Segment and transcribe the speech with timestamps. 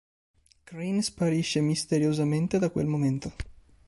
[0.63, 3.33] Crane sparisce "misteriosamente" da quel momento.